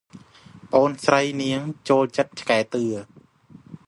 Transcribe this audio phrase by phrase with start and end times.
[0.71, 2.83] ប្អូនស្រីនាង ចូលចិត្ត ឆ្កែតឿ។